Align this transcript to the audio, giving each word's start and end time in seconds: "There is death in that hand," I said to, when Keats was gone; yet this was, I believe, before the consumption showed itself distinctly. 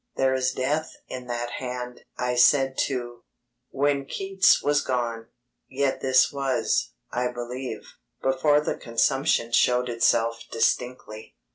"There 0.15 0.33
is 0.33 0.51
death 0.51 0.93
in 1.09 1.27
that 1.27 1.51
hand," 1.59 2.05
I 2.17 2.33
said 2.33 2.75
to, 2.87 3.23
when 3.69 4.05
Keats 4.05 4.63
was 4.63 4.81
gone; 4.81 5.27
yet 5.69 6.01
this 6.01 6.33
was, 6.33 6.93
I 7.11 7.27
believe, 7.31 7.93
before 8.19 8.61
the 8.61 8.77
consumption 8.77 9.51
showed 9.51 9.89
itself 9.89 10.45
distinctly. 10.51 11.35